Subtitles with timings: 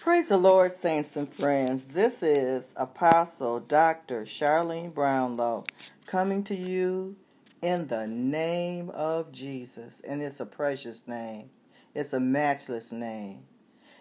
[0.00, 1.84] Praise the Lord, saints and friends.
[1.84, 4.22] This is Apostle Dr.
[4.22, 5.64] Charlene Brownlow
[6.06, 7.16] coming to you
[7.60, 10.00] in the name of Jesus.
[10.00, 11.50] And it's a precious name,
[11.94, 13.42] it's a matchless name.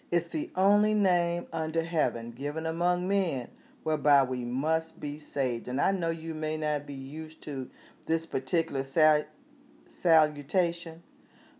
[0.10, 3.50] It's the only name under heaven given among men
[3.84, 5.68] whereby we must be saved.
[5.68, 7.70] And I know you may not be used to
[8.08, 9.26] this particular sal-
[9.86, 11.04] salutation,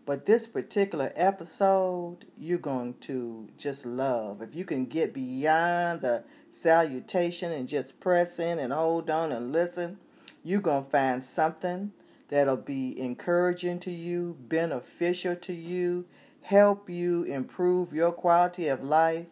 [0.06, 4.42] but this particular episode, you're going to just love.
[4.42, 9.52] If you can get beyond the salutation and just press in and hold on and
[9.52, 9.98] listen,
[10.42, 11.92] you're going to find something
[12.28, 16.06] that'll be encouraging to you, beneficial to you,
[16.42, 19.26] help you improve your quality of life.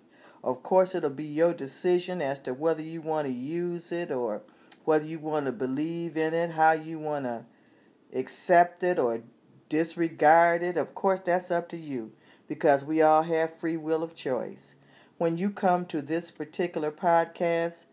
[0.44, 4.42] Of course, it'll be your decision as to whether you want to use it or
[4.84, 7.44] whether you want to believe in it, how you want to
[8.14, 9.22] accept it or
[9.68, 12.12] disregard it, of course, that's up to you
[12.48, 14.74] because we all have free will of choice.
[15.18, 17.86] When you come to this particular podcast,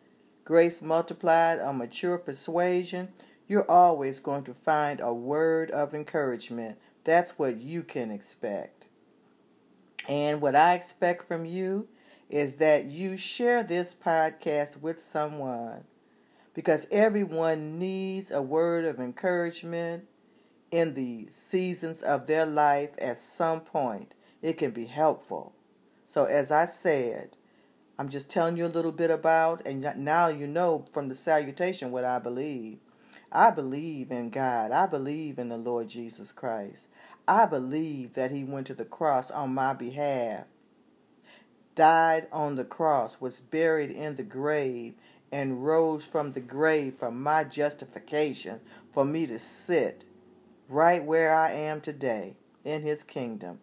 [0.43, 3.09] Grace Multiplied, a mature persuasion,
[3.47, 6.77] you're always going to find a word of encouragement.
[7.03, 8.87] That's what you can expect.
[10.07, 11.87] And what I expect from you
[12.29, 15.83] is that you share this podcast with someone
[16.53, 20.05] because everyone needs a word of encouragement
[20.75, 24.13] in the seasons of their life at some point.
[24.41, 25.53] It can be helpful.
[26.05, 27.37] So, as I said,
[27.97, 31.91] I'm just telling you a little bit about, and now you know from the salutation
[31.91, 32.79] what I believe.
[33.31, 34.71] I believe in God.
[34.71, 36.89] I believe in the Lord Jesus Christ.
[37.25, 40.43] I believe that He went to the cross on my behalf,
[41.73, 44.95] died on the cross, was buried in the grave,
[45.31, 48.59] and rose from the grave for my justification,
[48.91, 50.03] for me to sit
[50.67, 53.59] right where I am today in his kingdom.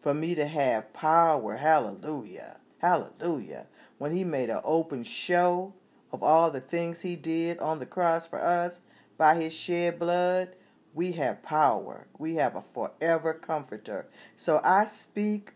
[0.00, 3.66] For me to have power, hallelujah, hallelujah.
[3.98, 5.74] When he made an open show
[6.12, 8.82] of all the things he did on the cross for us
[9.18, 10.54] by his shed blood,
[10.94, 12.06] we have power.
[12.18, 14.06] We have a forever comforter.
[14.34, 15.52] So I speak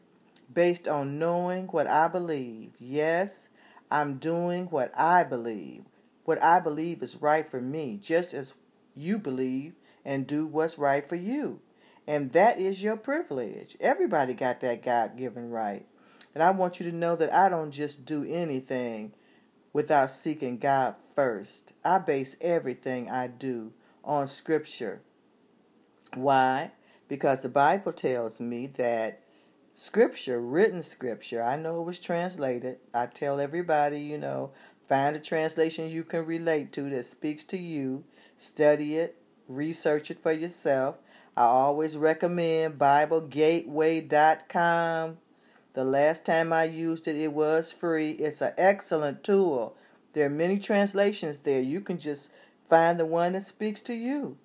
[0.52, 2.72] based on knowing what I believe.
[2.78, 3.48] Yes,
[3.90, 5.84] I'm doing what I believe.
[6.24, 8.54] What I believe is right for me, just as
[8.94, 9.74] you believe
[10.04, 11.60] and do what's right for you.
[12.06, 13.76] And that is your privilege.
[13.80, 15.86] Everybody got that God given right.
[16.34, 19.12] And I want you to know that I don't just do anything
[19.72, 21.72] without seeking God first.
[21.84, 23.72] I base everything I do
[24.04, 25.02] on Scripture.
[26.14, 26.72] Why?
[27.08, 29.22] Because the Bible tells me that
[29.74, 32.78] Scripture, written Scripture, I know it was translated.
[32.92, 34.52] I tell everybody, you know,
[34.88, 38.04] find a translation you can relate to that speaks to you,
[38.36, 39.16] study it,
[39.50, 40.96] research it for yourself.
[41.36, 45.18] I always recommend BibleGateway.com.
[45.72, 48.10] The last time I used it, it was free.
[48.12, 49.76] It's an excellent tool.
[50.12, 51.60] There are many translations there.
[51.60, 52.32] You can just
[52.68, 54.36] find the one that speaks to you.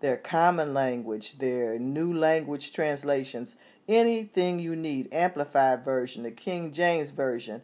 [0.00, 3.56] There are common language, there are new language translations,
[3.88, 7.62] anything you need, amplified version, the King James version,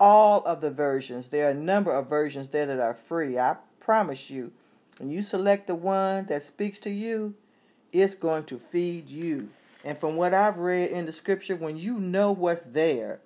[0.00, 1.28] all of the versions.
[1.28, 3.38] There are a number of versions there that are free.
[3.38, 4.50] I promise you
[4.98, 7.34] when you select the one that speaks to you,
[7.92, 9.50] it's going to feed you.
[9.84, 13.20] And from what I've read in the scripture, when you know what's there,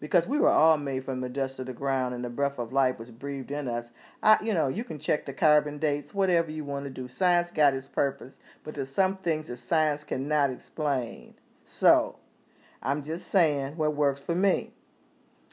[0.00, 2.74] because we were all made from the dust of the ground and the breath of
[2.74, 3.90] life was breathed in us.
[4.22, 7.08] I, you know, you can check the carbon dates, whatever you want to do.
[7.08, 11.34] Science got its purpose, but there's some things that science cannot explain.
[11.64, 12.18] So,
[12.82, 14.72] I'm just saying what works for me.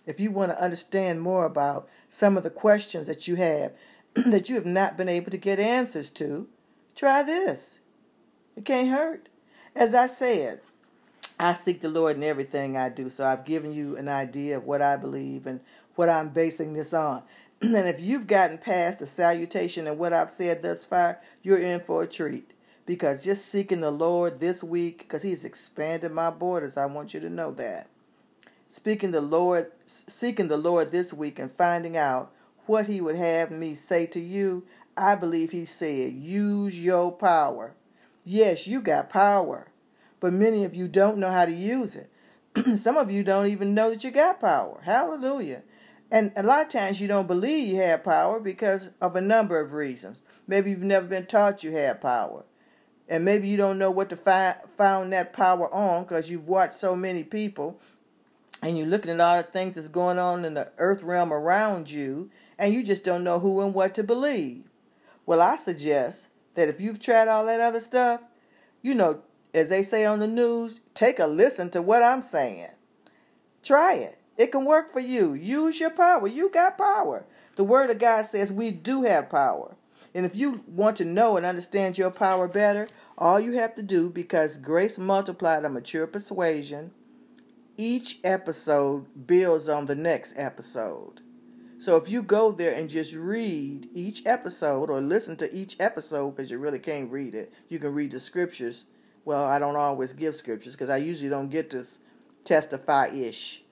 [0.06, 3.72] If you want to understand more about some of the questions that you have,
[4.26, 6.48] that you have not been able to get answers to,
[6.96, 7.80] try this.
[8.56, 9.30] It can't hurt.
[9.76, 10.62] As I said,
[11.40, 13.10] I seek the Lord in everything I do.
[13.10, 15.62] So I've given you an idea of what I believe and
[15.96, 17.24] what I'm basing this on.
[17.62, 21.80] and if you've gotten past the salutation and what I've said thus far, you're in
[21.80, 22.54] for a treat.
[22.86, 27.20] Because just seeking the Lord this week, because He's expanded my borders, I want you
[27.22, 27.88] to know that.
[28.68, 32.32] Speaking the Lord, seeking the Lord this week and finding out
[32.66, 34.64] what he would have me say to you,
[34.96, 37.76] I believe he said, use your power.
[38.24, 39.72] Yes, you got power,
[40.20, 42.10] but many of you don't know how to use it.
[42.78, 44.82] Some of you don't even know that you got power.
[44.84, 45.64] Hallelujah.
[46.12, 49.60] And a lot of times you don't believe you have power because of a number
[49.60, 50.22] of reasons.
[50.46, 52.44] Maybe you've never been taught you have power.
[53.08, 56.74] And maybe you don't know what to find found that power on because you've watched
[56.74, 57.80] so many people
[58.62, 61.90] and you're looking at all the things that's going on in the earth realm around
[61.90, 62.30] you
[62.62, 64.66] and you just don't know who and what to believe.
[65.26, 68.22] Well, I suggest that if you've tried all that other stuff,
[68.84, 72.70] you know, as they say on the news, take a listen to what I'm saying.
[73.64, 74.20] Try it.
[74.38, 75.34] It can work for you.
[75.34, 76.28] Use your power.
[76.28, 77.26] You got power.
[77.56, 79.76] The Word of God says we do have power.
[80.14, 82.88] And if you want to know and understand your power better,
[83.18, 86.92] all you have to do, because Grace multiplied a mature persuasion,
[87.76, 91.22] each episode builds on the next episode.
[91.82, 96.36] So if you go there and just read each episode or listen to each episode,
[96.36, 98.86] because you really can't read it, you can read the scriptures.
[99.26, 101.98] Well, I don't always give scriptures because I usually don't get this
[102.44, 103.64] testify ish.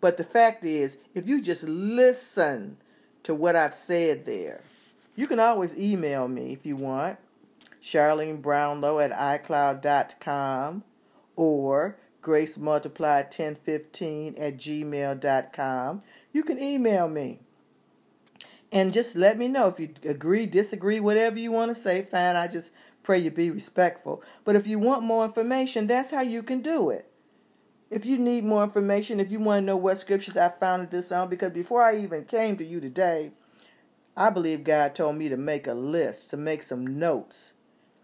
[0.00, 2.76] But the fact is, if you just listen
[3.24, 4.60] to what I've said there,
[5.16, 7.18] you can always email me if you want.
[7.82, 10.84] Charlene Brownlow at iCloud.com
[11.34, 16.02] or Grace Multiplied 1015 at gmail.com.
[16.32, 17.40] You can email me.
[18.72, 22.02] And just let me know if you agree, disagree, whatever you want to say.
[22.02, 22.72] Fine, I just
[23.02, 24.22] pray you be respectful.
[24.44, 27.10] But if you want more information, that's how you can do it.
[27.88, 31.12] If you need more information, if you want to know what scriptures I founded this
[31.12, 33.30] on, because before I even came to you today,
[34.16, 37.52] I believe God told me to make a list, to make some notes,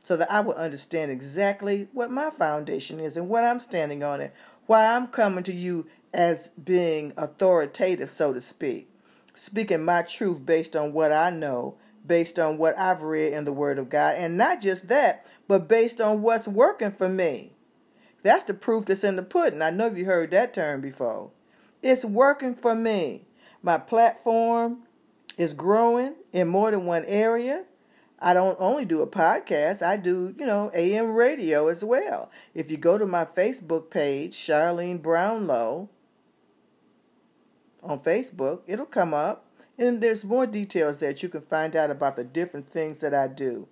[0.05, 4.21] so that I would understand exactly what my foundation is and what I'm standing on
[4.21, 4.33] and
[4.67, 8.89] why I'm coming to you as being authoritative, so to speak,
[9.35, 11.77] speaking my truth based on what I know,
[12.07, 15.69] based on what I've read in the Word of God, and not just that, but
[15.69, 17.53] based on what's working for me.
[18.23, 19.63] That's the proof that's in the pudding.
[19.63, 21.31] I know you heard that term before.
[21.83, 23.25] It's working for me.
[23.63, 24.85] My platform
[25.37, 27.65] is growing in more than one area.
[28.21, 32.31] I don't only do a podcast, I do, you know, AM radio as well.
[32.55, 35.89] If you go to my Facebook page, Charlene Brownlow,
[37.83, 39.47] on Facebook, it'll come up.
[39.79, 43.27] And there's more details that you can find out about the different things that I
[43.27, 43.69] do.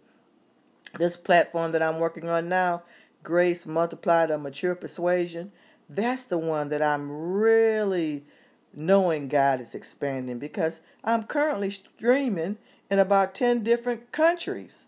[0.99, 2.83] This platform that I'm working on now,
[3.23, 5.53] Grace Multiplied a Mature Persuasion,
[5.89, 8.25] that's the one that I'm really
[8.73, 12.59] knowing God is expanding because I'm currently streaming
[12.89, 14.87] in about 10 different countries.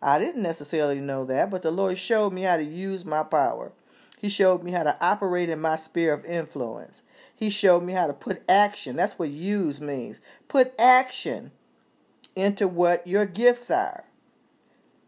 [0.00, 3.72] I didn't necessarily know that, but the Lord showed me how to use my power.
[4.20, 7.02] He showed me how to operate in my sphere of influence.
[7.38, 8.96] He showed me how to put action.
[8.96, 10.20] That's what use means.
[10.48, 11.52] Put action
[12.34, 14.04] into what your gifts are.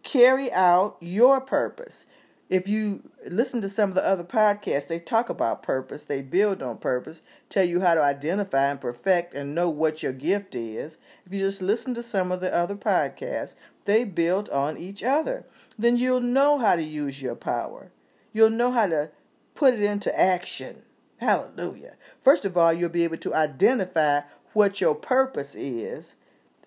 [0.03, 2.07] Carry out your purpose
[2.51, 6.65] if you listen to some of the other podcasts, they talk about purpose, they build
[6.65, 10.99] on purpose, tell you how to identify and perfect and know what your gift is.
[11.25, 13.55] If you just listen to some of the other podcasts,
[13.85, 15.47] they build on each other.
[15.79, 17.93] Then you'll know how to use your power.
[18.33, 19.11] You'll know how to
[19.55, 20.83] put it into action.
[21.21, 21.95] Hallelujah.
[22.21, 24.21] First of all, you'll be able to identify
[24.53, 26.17] what your purpose is.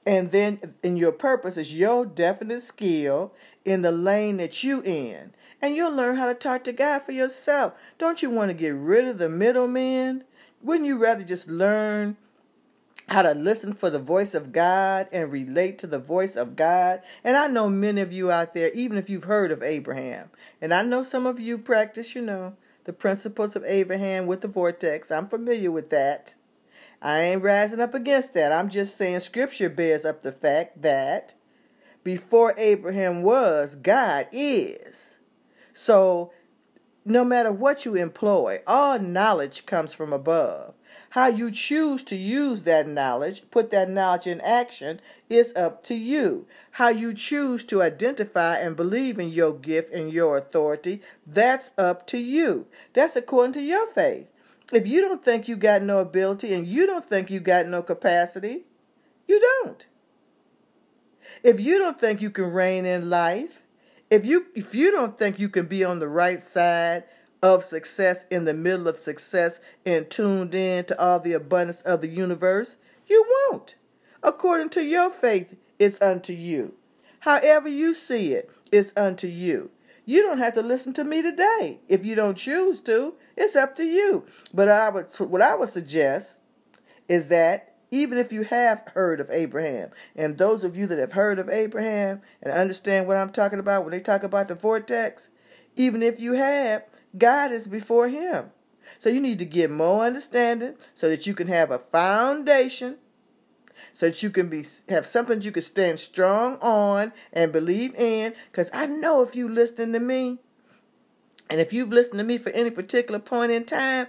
[0.05, 3.33] And then in your purpose is your definite skill
[3.65, 5.33] in the lane that you in
[5.63, 7.71] and you'll learn how to talk to God for yourself.
[7.97, 10.25] Don't you want to get rid of the middleman?
[10.61, 12.17] Wouldn't you rather just learn
[13.07, 17.01] how to listen for the voice of God and relate to the voice of God?
[17.23, 20.29] And I know many of you out there, even if you've heard of Abraham,
[20.61, 24.47] and I know some of you practice, you know, the principles of Abraham with the
[24.47, 25.12] vortex.
[25.12, 26.35] I'm familiar with that.
[27.01, 28.51] I ain't rising up against that.
[28.51, 31.35] I'm just saying scripture bears up the fact that
[32.03, 35.19] before Abraham was, God is.
[35.74, 36.31] So,
[37.06, 40.75] no matter what you employ, all knowledge comes from above.
[41.13, 45.93] How you choose to use that knowledge, put that knowledge in action, is up to
[45.93, 46.48] you.
[46.72, 52.08] How you choose to identify and believe in your gift and your authority, that's up
[52.08, 52.65] to you.
[52.93, 54.25] That's according to your faith.
[54.74, 57.84] If you don't think you got no ability and you don't think you got no
[57.84, 58.63] capacity,
[59.27, 59.86] you don't.
[61.43, 63.62] If you don't think you can reign in life,
[64.10, 67.03] if you if you don't think you can be on the right side
[67.43, 72.01] of success in the middle of success and tuned in to all the abundance of
[72.01, 73.75] the universe, you won't.
[74.23, 76.73] According to your faith, it's unto you.
[77.19, 79.69] However you see it, it's unto you.
[80.05, 81.79] You don't have to listen to me today.
[81.88, 84.25] If you don't choose to, it's up to you.
[84.53, 86.39] But I would what I would suggest
[87.07, 89.91] is that even if you have heard of Abraham.
[90.15, 93.83] And those of you that have heard of Abraham and understand what I'm talking about
[93.83, 95.29] when they talk about the vortex,
[95.75, 96.83] even if you have,
[97.17, 98.51] God is before him.
[99.00, 102.98] So you need to get more understanding so that you can have a foundation
[103.96, 108.34] so that you can be have something you can stand strong on and believe in
[108.51, 110.39] cuz I know if you listen to me
[111.50, 114.08] and if you've listened to me for any particular point in time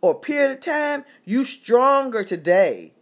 [0.00, 2.92] or period of time, you stronger today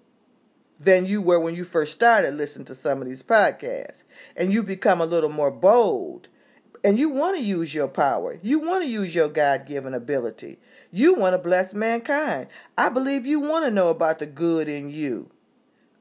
[0.80, 4.04] than you were when you first started listening to some of these podcasts.
[4.34, 6.28] And you become a little more bold
[6.86, 8.38] And you want to use your power.
[8.44, 10.60] You want to use your God given ability.
[10.92, 12.46] You want to bless mankind.
[12.78, 15.32] I believe you want to know about the good in you,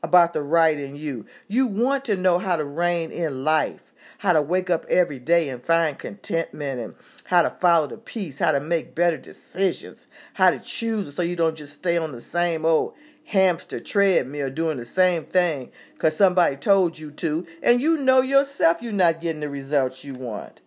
[0.04, 1.26] about the right in you.
[1.48, 5.50] You want to know how to reign in life, how to wake up every day
[5.50, 10.52] and find contentment and how to follow the peace, how to make better decisions, how
[10.52, 14.86] to choose so you don't just stay on the same old hamster treadmill doing the
[14.86, 19.50] same thing because somebody told you to, and you know yourself you're not getting the
[19.50, 20.62] results you want.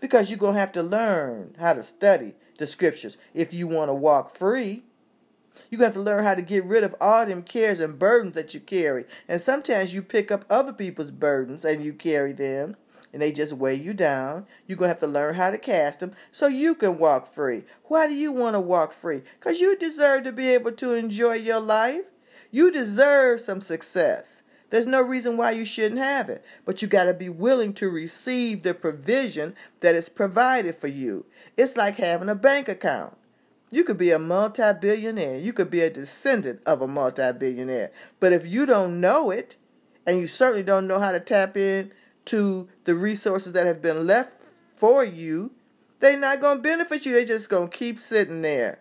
[0.00, 3.90] Because you're going to have to learn how to study the scriptures if you want
[3.90, 4.82] to walk free.
[5.68, 7.98] You're going to have to learn how to get rid of all them cares and
[7.98, 9.04] burdens that you carry.
[9.28, 12.76] And sometimes you pick up other people's burdens and you carry them
[13.12, 14.46] and they just weigh you down.
[14.66, 17.64] You're going to have to learn how to cast them so you can walk free.
[17.84, 19.22] Why do you want to walk free?
[19.38, 22.04] Because you deserve to be able to enjoy your life.
[22.50, 24.42] You deserve some success.
[24.70, 27.90] There's no reason why you shouldn't have it, but you got to be willing to
[27.90, 31.26] receive the provision that is provided for you.
[31.56, 33.16] It's like having a bank account.
[33.72, 37.92] You could be a multi billionaire, you could be a descendant of a multi billionaire,
[38.18, 39.56] but if you don't know it,
[40.06, 41.92] and you certainly don't know how to tap in
[42.24, 44.42] to the resources that have been left
[44.76, 45.52] for you,
[46.00, 47.12] they're not going to benefit you.
[47.12, 48.80] They're just going to keep sitting there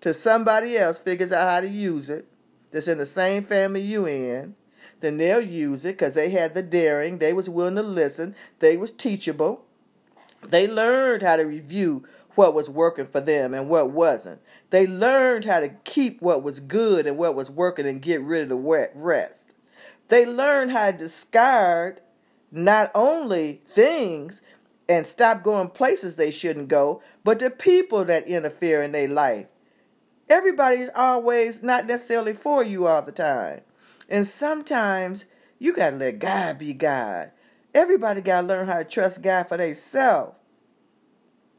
[0.00, 2.26] till somebody else figures out how to use it
[2.70, 4.54] that's in the same family you in.
[5.00, 7.18] Then they'll use it because they had the daring.
[7.18, 8.34] They was willing to listen.
[8.60, 9.64] They was teachable.
[10.42, 14.40] They learned how to review what was working for them and what wasn't.
[14.70, 18.42] They learned how to keep what was good and what was working and get rid
[18.42, 19.52] of the rest.
[20.08, 22.00] They learned how to discard
[22.50, 24.42] not only things
[24.88, 29.46] and stop going places they shouldn't go, but the people that interfere in their life.
[30.28, 33.60] Everybody's always not necessarily for you all the time.
[34.08, 35.26] And sometimes
[35.58, 37.30] you got to let God be God.
[37.74, 40.36] Everybody got to learn how to trust God for themselves.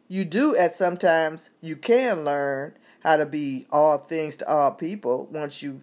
[0.08, 5.28] You do at sometimes you can learn how to be all things to all people
[5.32, 5.82] once you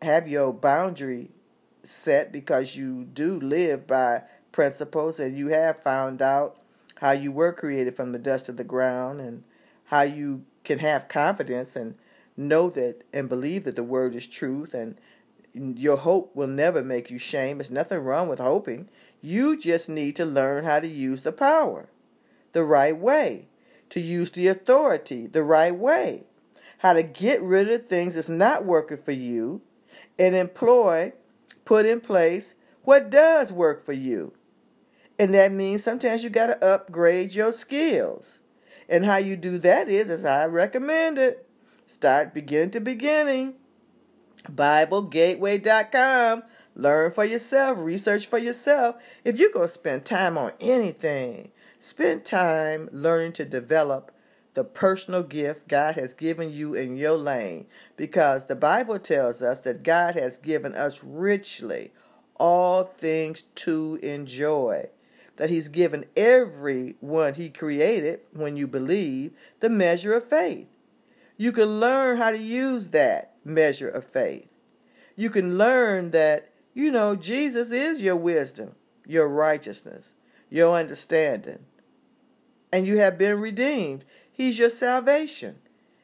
[0.00, 1.30] have your boundary
[1.82, 6.56] set because you do live by principles and you have found out
[6.96, 9.42] how you were created from the dust of the ground and
[9.86, 11.96] how you can have confidence and
[12.36, 14.96] know that and believe that the word is truth and
[15.54, 17.58] your hope will never make you shame.
[17.58, 18.88] There's nothing wrong with hoping.
[19.22, 21.88] You just need to learn how to use the power
[22.52, 23.48] the right way,
[23.90, 26.24] to use the authority the right way,
[26.78, 29.60] how to get rid of things that's not working for you
[30.18, 31.12] and employ,
[31.64, 34.32] put in place what does work for you.
[35.18, 38.40] And that means sometimes you got to upgrade your skills.
[38.88, 41.48] And how you do that is, as I recommend it,
[41.86, 43.54] start beginning to beginning.
[44.50, 46.42] BibleGateway.com.
[46.76, 48.96] Learn for yourself, research for yourself.
[49.24, 54.10] If you're going to spend time on anything, spend time learning to develop
[54.54, 57.66] the personal gift God has given you in your lane.
[57.96, 61.92] Because the Bible tells us that God has given us richly
[62.36, 64.88] all things to enjoy
[65.36, 70.68] that he's given everyone he created, when you believe, the measure of faith.
[71.36, 74.48] You can learn how to use that measure of faith.
[75.16, 78.74] You can learn that, you know, Jesus is your wisdom,
[79.06, 80.14] your righteousness,
[80.50, 81.60] your understanding.
[82.72, 84.04] And you have been redeemed.
[84.30, 85.56] He's your salvation.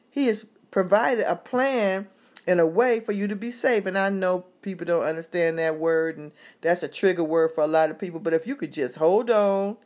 [0.09, 2.07] He has provided a plan
[2.47, 3.85] and a way for you to be safe.
[3.85, 6.31] And I know people don't understand that word, and
[6.61, 8.19] that's a trigger word for a lot of people.
[8.19, 9.77] But if you could just hold on,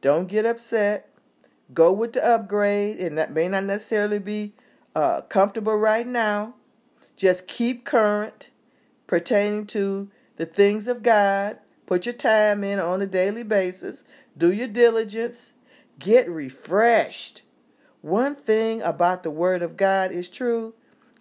[0.00, 1.08] don't get upset,
[1.72, 4.52] go with the upgrade, and that may not necessarily be
[4.94, 6.54] uh, comfortable right now.
[7.16, 8.50] Just keep current
[9.06, 11.58] pertaining to the things of God.
[11.86, 14.04] Put your time in on a daily basis.
[14.36, 15.52] Do your diligence.
[15.98, 17.42] Get refreshed.
[18.00, 20.74] One thing about the Word of God is true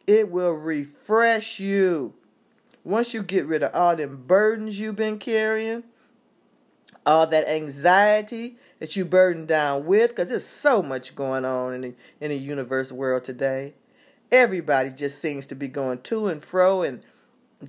[0.05, 2.13] it will refresh you.
[2.83, 5.83] Once you get rid of all them burdens you've been carrying,
[7.05, 11.81] all that anxiety that you burden down with, because there's so much going on in
[11.81, 13.73] the, in the universe world today.
[14.33, 17.03] Everybody just seems to be going to and fro and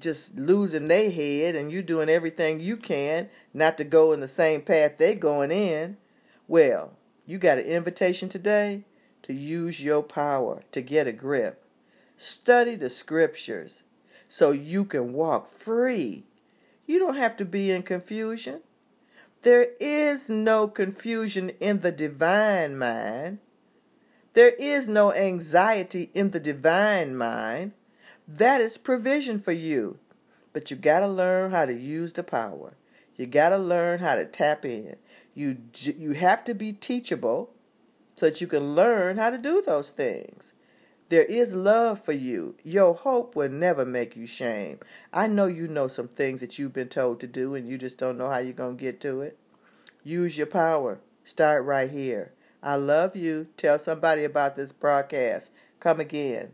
[0.00, 4.28] just losing their head, and you doing everything you can not to go in the
[4.28, 5.98] same path they're going in.
[6.48, 6.94] Well,
[7.26, 8.84] you got an invitation today
[9.20, 11.62] to use your power to get a grip.
[12.16, 13.82] Study the scriptures
[14.26, 16.24] so you can walk free.
[16.86, 18.62] You don't have to be in confusion.
[19.42, 23.40] There is no confusion in the divine mind.
[24.34, 27.72] There is no anxiety in the divine mind.
[28.26, 29.98] That is provision for you.
[30.52, 32.74] But you got to learn how to use the power.
[33.16, 34.96] You got to learn how to tap in.
[35.34, 37.50] You you have to be teachable
[38.16, 40.52] so that you can learn how to do those things.
[41.10, 42.56] There is love for you.
[42.64, 44.80] Your hope will never make you shame.
[45.12, 47.98] I know you know some things that you've been told to do and you just
[47.98, 49.38] don't know how you're going to get to it.
[50.02, 50.98] Use your power.
[51.22, 52.33] Start right here.
[52.64, 53.48] I love you.
[53.58, 55.52] Tell somebody about this broadcast.
[55.80, 56.52] Come again.